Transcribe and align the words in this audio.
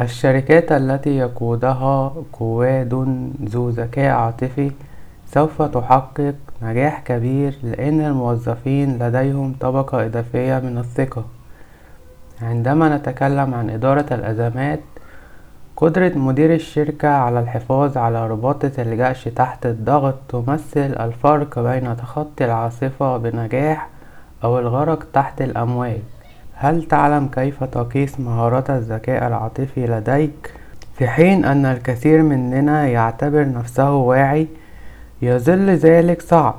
الشركات 0.00 0.72
التي 0.72 1.16
يقودها 1.16 2.12
قواد 2.32 2.94
ذو 3.44 3.68
ذكاء 3.68 4.10
عاطفي 4.10 4.70
سوف 5.26 5.62
تحقق 5.62 6.34
نجاح 6.62 7.00
كبير 7.00 7.54
لأن 7.62 8.00
الموظفين 8.00 8.98
لديهم 8.98 9.54
طبقة 9.60 10.06
إضافية 10.06 10.58
من 10.58 10.78
الثقة. 10.78 11.24
عندما 12.42 12.96
نتكلم 12.96 13.54
عن 13.54 13.70
إدارة 13.70 14.06
الأزمات 14.14 14.80
قدرة 15.76 16.12
مدير 16.18 16.54
الشركة 16.54 17.08
على 17.08 17.40
الحفاظ 17.40 17.98
على 17.98 18.28
رباطة 18.28 18.72
الجأش 18.78 19.24
تحت 19.24 19.66
الضغط 19.66 20.14
تمثل 20.28 20.94
الفرق 21.00 21.58
بين 21.58 21.96
تخطي 21.96 22.44
العاصفة 22.44 23.16
بنجاح 23.16 23.88
أو 24.44 24.58
الغرق 24.58 25.06
تحت 25.12 25.42
الأمواج. 25.42 26.13
هل 26.56 26.82
تعلم 26.82 27.28
كيف 27.28 27.64
تقيس 27.64 28.20
مهارات 28.20 28.70
الذكاء 28.70 29.26
العاطفي 29.26 29.86
لديك؟ 29.86 30.52
في 30.98 31.08
حين 31.08 31.44
أن 31.44 31.66
الكثير 31.66 32.22
مننا 32.22 32.86
يعتبر 32.86 33.48
نفسه 33.48 33.94
واعي 33.94 34.46
يظل 35.22 35.70
ذلك 35.70 36.22
صعب. 36.22 36.54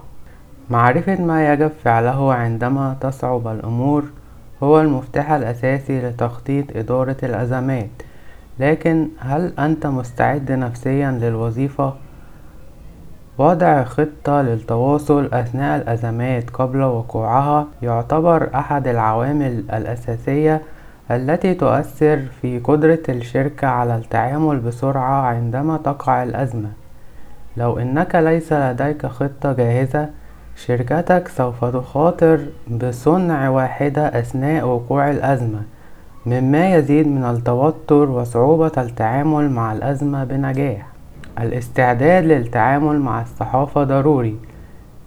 معرفة 0.69 1.21
ما 1.21 1.53
يجب 1.53 1.71
فعله 1.83 2.33
عندما 2.33 2.95
تصعب 3.01 3.47
الأمور 3.47 4.03
هو 4.63 4.81
المفتاح 4.81 5.31
الأساسي 5.31 5.99
لتخطيط 5.99 6.77
إدارة 6.77 7.17
الأزمات. 7.23 7.89
لكن 8.59 9.07
هل 9.19 9.53
أنت 9.59 9.87
مستعد 9.87 10.51
نفسيا 10.51 11.11
للوظيفة؟ 11.11 11.93
وضع 13.37 13.83
خطة 13.83 14.41
للتواصل 14.41 15.29
أثناء 15.33 15.81
الأزمات 15.81 16.49
قبل 16.49 16.81
وقوعها 16.81 17.67
يعتبر 17.81 18.49
أحد 18.55 18.87
العوامل 18.87 19.63
الأساسية 19.73 20.61
التي 21.11 21.53
تؤثر 21.53 22.19
في 22.41 22.59
قدرة 22.59 22.99
الشركة 23.09 23.67
على 23.67 23.95
التعامل 23.95 24.59
بسرعة 24.59 25.21
عندما 25.21 25.77
تقع 25.77 26.23
الأزمة. 26.23 26.69
لو 27.57 27.79
إنك 27.79 28.15
ليس 28.15 28.53
لديك 28.53 29.05
خطة 29.05 29.53
جاهزة 29.53 30.09
شركتك 30.55 31.27
سوف 31.27 31.65
تخاطر 31.65 32.39
بصنع 32.71 33.49
واحدة 33.49 34.19
أثناء 34.19 34.67
وقوع 34.67 35.11
الأزمة 35.11 35.61
مما 36.25 36.75
يزيد 36.75 37.07
من 37.07 37.23
التوتر 37.23 38.09
وصعوبة 38.09 38.71
التعامل 38.77 39.49
مع 39.49 39.73
الأزمة 39.73 40.23
بنجاح. 40.23 40.94
الاستعداد 41.39 42.23
للتعامل 42.23 42.99
مع 42.99 43.21
الصحافة 43.21 43.83
ضروري. 43.83 44.35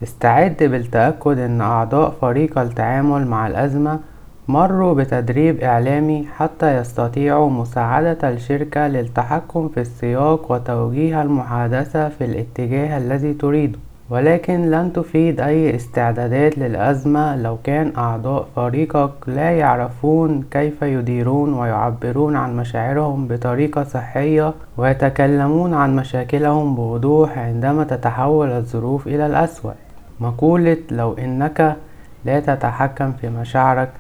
استعد 0.03 0.57
بالتأكد 0.61 1.39
أن 1.39 1.61
أعضاء 1.61 2.11
فريق 2.21 2.59
التعامل 2.59 3.27
مع 3.27 3.47
الأزمة 3.47 4.01
مروا 4.49 4.95
بتدريب 4.95 5.61
إعلامي 5.61 6.27
حتى 6.37 6.77
يستطيعوا 6.77 7.51
مساعدة 7.51 8.31
الشركة 8.31 8.89
للتحكم 8.89 9.69
في 9.69 9.81
السياق 9.81 10.53
وتوجيه 10.53 11.23
المحادثة 11.23 12.09
في 12.09 12.25
الاتجاه 12.25 12.99
الذي 12.99 13.35
تريده. 13.35 13.79
ولكن 14.11 14.71
لن 14.71 14.93
تفيد 14.93 15.41
أي 15.41 15.77
استعدادات 15.77 16.59
للأزمة 16.59 17.37
لو 17.37 17.59
كان 17.65 17.93
أعضاء 17.97 18.49
فريقك 18.57 19.11
لا 19.27 19.51
يعرفون 19.51 20.45
كيف 20.51 20.83
يديرون 20.83 21.55
ويعبرون 21.55 22.37
عن 22.37 22.57
مشاعرهم 22.57 23.29
بطريقة 23.29 23.85
صحية 23.85 24.55
ويتكلمون 24.77 25.75
عن 25.75 25.97
مشاكلهم 25.97 26.75
بوضوح 26.75 27.39
عندما 27.39 27.85
تتحول 27.85 28.51
الظروف 28.51 29.07
إلى 29.07 29.27
الأسوأ. 29.27 29.73
مقولة 30.21 30.77
لو 30.91 31.13
إنك 31.13 31.77
لا 32.25 32.41
تتحكم 32.41 33.13
في 33.13 33.29
مشاعرك 33.29 33.91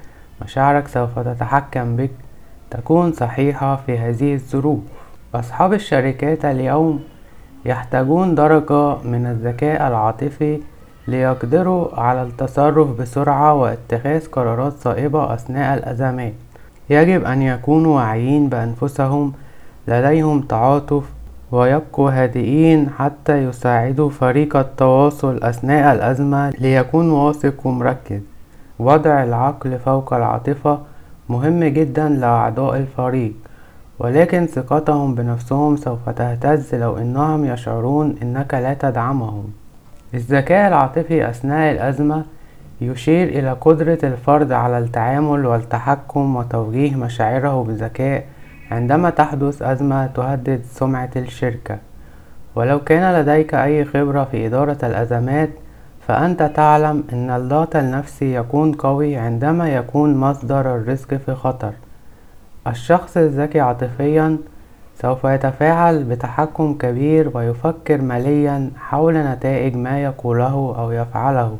مشاعرك 0.42 0.88
سوف 0.88 1.18
تتحكم 1.18 1.96
بك 1.96 2.10
تكون 2.70 3.12
صحيحة 3.12 3.76
في 3.76 3.98
هذه 3.98 4.34
الظروف. 4.34 4.80
أصحاب 5.34 5.72
الشركات 5.72 6.44
اليوم 6.44 7.00
يحتاجون 7.68 8.34
درجة 8.34 8.96
من 9.04 9.26
الذكاء 9.26 9.88
العاطفي 9.88 10.60
ليقدروا 11.08 12.00
على 12.00 12.22
التصرف 12.22 13.00
بسرعة 13.00 13.54
واتخاذ 13.54 14.26
قرارات 14.26 14.72
صائبة 14.72 15.34
أثناء 15.34 15.78
الأزمات 15.78 16.32
يجب 16.90 17.24
أن 17.24 17.42
يكونوا 17.42 17.96
واعيين 17.96 18.48
بأنفسهم 18.48 19.32
لديهم 19.88 20.40
تعاطف 20.40 21.04
ويبقوا 21.52 22.10
هادئين 22.10 22.90
حتى 22.98 23.36
يساعدوا 23.44 24.10
فريق 24.10 24.56
التواصل 24.56 25.42
أثناء 25.42 25.92
الأزمة 25.94 26.50
ليكون 26.50 27.10
واثق 27.10 27.66
ومركز 27.66 28.20
وضع 28.78 29.22
العقل 29.24 29.78
فوق 29.78 30.14
العاطفة 30.14 30.78
مهم 31.28 31.64
جدا 31.64 32.08
لأعضاء 32.08 32.76
الفريق. 32.76 33.32
ولكن 33.98 34.46
ثقتهم 34.46 35.14
بنفسهم 35.14 35.76
سوف 35.76 36.08
تهتز 36.08 36.74
لو 36.74 36.98
إنهم 36.98 37.44
يشعرون 37.44 38.16
إنك 38.22 38.54
لا 38.54 38.74
تدعمهم. 38.74 39.52
الذكاء 40.14 40.68
العاطفي 40.68 41.28
أثناء 41.30 41.72
الأزمة 41.72 42.24
يشير 42.80 43.28
إلى 43.28 43.52
قدرة 43.52 43.98
الفرد 44.02 44.52
على 44.52 44.78
التعامل 44.78 45.46
والتحكم 45.46 46.36
وتوجيه 46.36 46.96
مشاعره 46.96 47.64
بذكاء 47.64 48.24
عندما 48.70 49.10
تحدث 49.10 49.62
أزمة 49.62 50.06
تهدد 50.06 50.62
سمعة 50.72 51.10
الشركة. 51.16 51.78
ولو 52.54 52.80
كان 52.80 53.20
لديك 53.20 53.54
أي 53.54 53.84
خبرة 53.84 54.24
في 54.24 54.46
إدارة 54.46 54.78
الأزمات 54.82 55.50
فأنت 56.08 56.42
تعلم 56.42 57.04
إن 57.12 57.30
الضغط 57.30 57.76
النفسي 57.76 58.34
يكون 58.34 58.72
قوي 58.72 59.16
عندما 59.16 59.68
يكون 59.68 60.16
مصدر 60.16 60.76
الرزق 60.76 61.14
في 61.14 61.34
خطر. 61.34 61.72
الشخص 62.68 63.16
الذكي 63.16 63.60
عاطفيا 63.60 64.38
سوف 65.02 65.24
يتفاعل 65.24 66.04
بتحكم 66.04 66.74
كبير 66.74 67.30
ويفكر 67.34 68.00
مليا 68.00 68.70
حول 68.76 69.14
نتائج 69.14 69.76
ما 69.76 70.02
يقوله 70.02 70.74
أو 70.78 70.92
يفعله. 70.92 71.56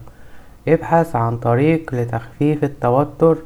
ابحث 0.68 1.16
عن 1.16 1.36
طريق 1.36 1.94
لتخفيف 1.94 2.64
التوتر 2.64 3.36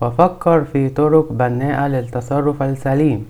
وفكر 0.00 0.64
في 0.64 0.88
طرق 0.88 1.32
بناءة 1.32 1.88
للتصرف 1.88 2.62
السليم. 2.62 3.26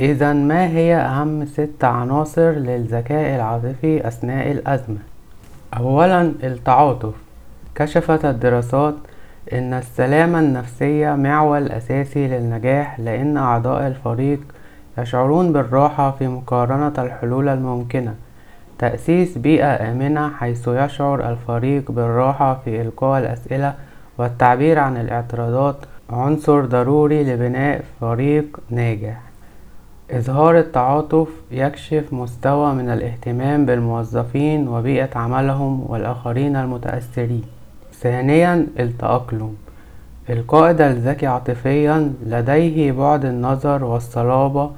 إذا 0.00 0.32
ما 0.32 0.66
هي 0.66 0.96
أهم 0.96 1.46
ست 1.46 1.84
عناصر 1.84 2.50
للذكاء 2.50 3.36
العاطفي 3.36 4.08
أثناء 4.08 4.50
الأزمة؟ 4.52 4.98
أولا 5.76 6.22
التعاطف. 6.22 7.14
كشفت 7.74 8.24
الدراسات 8.24 8.94
إن 9.52 9.74
السلامة 9.74 10.40
النفسية 10.40 11.14
معول 11.14 11.68
أساسي 11.68 12.28
للنجاح 12.28 13.00
لأن 13.00 13.36
أعضاء 13.36 13.86
الفريق 13.86 14.40
يشعرون 14.98 15.52
بالراحة 15.52 16.10
في 16.10 16.28
مقارنة 16.28 16.92
الحلول 16.98 17.48
الممكنة. 17.48 18.14
تأسيس 18.78 19.38
بيئة 19.38 19.92
آمنة 19.92 20.28
حيث 20.28 20.68
يشعر 20.68 21.30
الفريق 21.30 21.92
بالراحة 21.92 22.60
في 22.64 22.82
إلقاء 22.82 23.20
الأسئلة 23.20 23.74
والتعبير 24.18 24.78
عن 24.78 24.96
الاعتراضات 24.96 25.76
عنصر 26.10 26.64
ضروري 26.64 27.24
لبناء 27.24 27.84
فريق 28.00 28.60
ناجح. 28.70 29.20
إظهار 30.10 30.58
التعاطف 30.58 31.28
يكشف 31.50 32.12
مستوى 32.12 32.74
من 32.74 32.90
الاهتمام 32.90 33.66
بالموظفين 33.66 34.68
وبيئة 34.68 35.18
عملهم 35.18 35.84
والآخرين 35.90 36.56
المتأثرين. 36.56 37.57
ثانيا 38.00 38.66
التأقلم. 38.78 39.54
القائد 40.30 40.80
الذكي 40.80 41.26
عاطفيا 41.26 42.12
لديه 42.26 42.92
بعد 42.92 43.24
النظر 43.24 43.84
والصلابة 43.84 44.70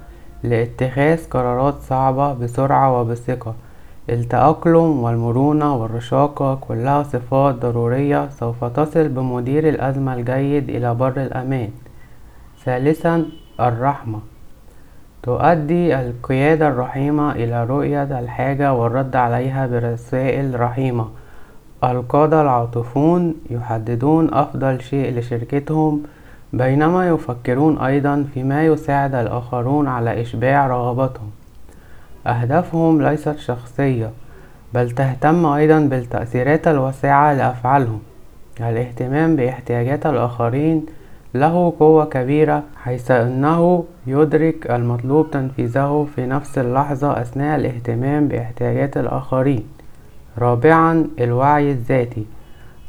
لاتخاذ 0.43 1.29
قرارات 1.31 1.75
صعبة 1.75 2.35
بسرعة 2.35 3.01
وبثقة. 3.01 3.55
التأقلم 4.11 5.03
والمرونة 5.03 5.77
والرشاقة 5.77 6.55
كلها 6.55 7.03
صفات 7.03 7.55
ضرورية 7.55 8.29
سوف 8.29 8.65
تصل 8.65 9.09
بمدير 9.09 9.69
الأزمة 9.69 10.15
الجيد 10.15 10.69
إلى 10.69 10.95
بر 10.95 11.17
الأمان. 11.17 11.71
ثالثا 12.65 13.25
الرحمة. 13.61 14.19
تؤدي 15.23 16.01
القيادة 16.01 16.69
الرحيمة 16.69 17.33
إلى 17.33 17.65
رؤية 17.65 18.19
الحاجة 18.19 18.73
والرد 18.73 19.17
عليها 19.17 19.67
برسائل 19.67 20.61
رحيمة. 20.61 21.09
القادة 21.85 22.43
العاطفون 22.43 23.35
يحددون 23.51 24.35
أفضل 24.35 24.81
شيء 24.81 25.19
لشركتهم 25.19 26.03
بينما 26.53 27.09
يفكرون 27.09 27.79
أيضا 27.79 28.27
فيما 28.35 28.67
يساعد 28.67 29.15
الآخرون 29.15 29.89
على 29.89 30.21
إشباع 30.21 30.67
رغباتهم. 30.67 31.31
أهدافهم 32.27 33.03
ليست 33.03 33.39
شخصية 33.39 34.11
بل 34.75 34.91
تهتم 34.91 35.47
أيضا 35.47 35.81
بالتأثيرات 35.81 36.69
الواسعة 36.69 37.35
لأفعالهم. 37.35 38.01
الاهتمام 38.61 39.37
باحتياجات 39.37 40.07
الآخرين 40.07 40.87
له 41.35 41.73
قوة 41.81 42.05
كبيرة 42.05 42.63
حيث 42.83 43.11
أنه 43.11 43.85
يدرك 44.07 44.71
المطلوب 44.71 45.31
تنفيذه 45.31 46.07
في 46.17 46.27
نفس 46.27 46.59
اللحظة 46.59 47.21
أثناء 47.21 47.57
الاهتمام 47.57 48.29
باحتياجات 48.29 48.97
الآخرين. 48.97 49.80
رابعا 50.41 51.07
الوعي 51.21 51.73
الذاتي. 51.73 52.27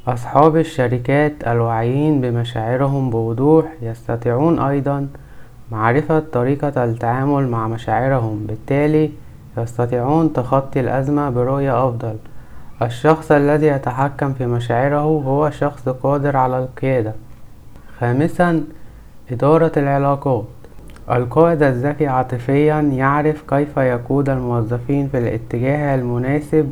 أصحاب 0.08 0.58
الشركات 0.58 1.34
الواعيين 1.48 2.22
بمشاعرهم 2.22 3.10
بوضوح 3.10 3.66
يستطيعون 3.82 4.60
أيضا 4.60 5.08
معرفة 5.72 6.20
طريقة 6.20 6.84
التعامل 6.84 7.48
مع 7.48 7.68
مشاعرهم. 7.68 8.46
بالتالي 8.48 9.12
يستطيعون 9.58 10.34
تخطي 10.34 10.80
الأزمة 10.80 11.30
برؤية 11.30 11.88
أفضل. 11.88 12.16
الشخص 12.82 13.32
الذي 13.32 13.68
يتحكم 13.68 14.34
في 14.34 14.46
مشاعره 14.46 15.02
هو 15.02 15.50
شخص 15.50 15.90
قادر 15.90 16.38
على 16.38 16.60
القيادة. 16.60 17.14
خامسا 18.00 18.64
إدارة 19.32 19.72
العلاقات. 19.78 20.46
القائد 21.12 21.64
الذكي 21.64 22.08
عاطفيا 22.08 22.82
يعرف 22.82 23.44
كيف 23.50 23.78
يقود 23.78 24.30
الموظفين 24.30 25.08
في 25.08 25.18
الاتجاه 25.18 25.96
المناسب 25.96 26.72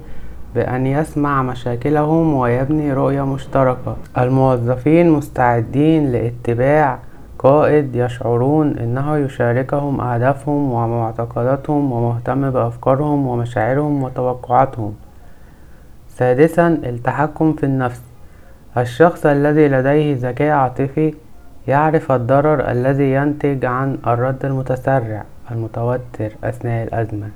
بأن 0.55 0.87
يسمع 0.87 1.43
مشاكلهم 1.43 2.33
ويبني 2.33 2.93
رؤية 2.93 3.25
مشتركة. 3.25 3.95
الموظفين 4.17 5.09
مستعدين 5.09 6.11
لاتباع 6.11 6.99
قائد 7.39 7.95
يشعرون 7.95 8.77
إنه 8.77 9.17
يشاركهم 9.17 10.01
أهدافهم 10.01 10.71
ومعتقداتهم 10.71 11.91
ومهتم 11.91 12.49
بأفكارهم 12.49 13.27
ومشاعرهم 13.27 14.03
وتوقعاتهم. 14.03 14.93
سادسا 16.09 16.67
التحكم 16.67 17.53
في 17.53 17.65
النفس. 17.65 18.01
الشخص 18.77 19.25
الذي 19.25 19.67
لديه 19.67 20.15
ذكاء 20.29 20.51
عاطفي 20.51 21.13
يعرف 21.67 22.11
الضرر 22.11 22.71
الذي 22.71 23.13
ينتج 23.13 23.65
عن 23.65 23.97
الرد 24.07 24.45
المتسرع 24.45 25.23
المتوتر 25.51 26.31
أثناء 26.43 26.83
الأزمة. 26.83 27.29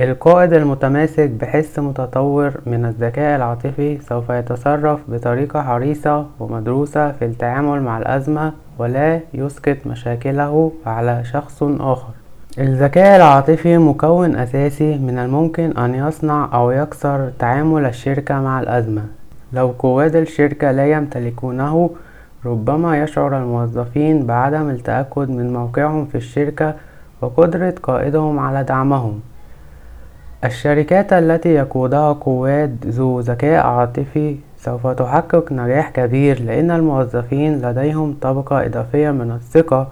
القائد 0.00 0.52
المتماسك 0.52 1.30
بحس 1.30 1.78
متطور 1.78 2.52
من 2.66 2.84
الذكاء 2.84 3.36
العاطفي 3.36 3.98
سوف 4.08 4.30
يتصرف 4.30 5.00
بطريقة 5.08 5.62
حريصة 5.62 6.26
ومدروسة 6.40 7.12
في 7.12 7.24
التعامل 7.24 7.82
مع 7.82 7.98
الأزمة 7.98 8.52
ولا 8.78 9.20
يسقط 9.34 9.76
مشاكله 9.86 10.72
على 10.86 11.24
شخص 11.24 11.62
آخر. 11.62 12.12
الذكاء 12.58 13.16
العاطفي 13.16 13.78
مكون 13.78 14.36
أساسي 14.36 14.98
من 14.98 15.18
الممكن 15.18 15.78
أن 15.78 15.94
يصنع 15.94 16.48
أو 16.54 16.70
يكسر 16.70 17.30
تعامل 17.38 17.84
الشركة 17.84 18.40
مع 18.40 18.60
الأزمة. 18.60 19.02
لو 19.52 19.74
قواد 19.78 20.16
الشركة 20.16 20.70
لا 20.72 20.86
يمتلكونه 20.86 21.90
ربما 22.46 23.02
يشعر 23.02 23.38
الموظفين 23.38 24.26
بعدم 24.26 24.70
التأكد 24.70 25.30
من 25.30 25.52
موقعهم 25.52 26.06
في 26.06 26.14
الشركة 26.14 26.74
وقدرة 27.22 27.74
قائدهم 27.82 28.38
على 28.38 28.64
دعمهم. 28.64 29.20
الشركات 30.46 31.12
التي 31.12 31.48
يقودها 31.48 32.12
قواد 32.12 32.86
ذو 32.86 33.20
ذكاء 33.20 33.66
عاطفي 33.66 34.36
سوف 34.58 34.86
تحقق 34.86 35.52
نجاح 35.52 35.90
كبير 35.90 36.42
لأن 36.42 36.70
الموظفين 36.70 37.62
لديهم 37.62 38.16
طبقة 38.20 38.66
إضافية 38.66 39.10
من 39.10 39.30
الثقة 39.30 39.88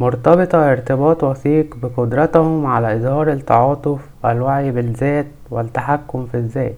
مرتبطة 0.00 0.72
ارتباط 0.72 1.24
وثيق 1.24 1.76
بقدرتهم 1.82 2.66
على 2.66 2.96
إظهار 2.96 3.32
التعاطف 3.32 4.00
الوعي 4.24 4.70
بالذات 4.70 5.26
والتحكم 5.50 6.26
في 6.32 6.36
الذات. 6.36 6.74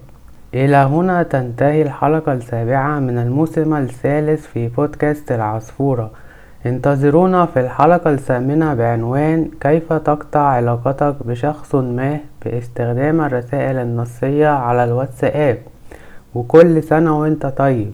إلى 0.53 0.77
هنا 0.77 1.23
تنتهي 1.23 1.81
الحلقة 1.81 2.33
السابعة 2.33 2.99
من 2.99 3.17
الموسم 3.17 3.73
الثالث 3.73 4.45
في 4.45 4.67
بودكاست 4.67 5.31
العصفورة. 5.31 6.11
انتظرونا 6.65 7.45
في 7.45 7.59
الحلقة 7.59 8.11
الثامنة 8.11 8.73
بعنوان 8.73 9.49
كيف 9.61 9.93
تقطع 9.93 10.39
علاقتك 10.39 11.15
بشخص 11.25 11.75
ما 11.75 12.19
باستخدام 12.45 13.21
الرسائل 13.21 13.77
النصية 13.77 14.47
على 14.47 14.83
الواتساب. 14.83 15.57
وكل 16.35 16.83
سنة 16.83 17.19
وانت 17.19 17.45
طيب. 17.45 17.91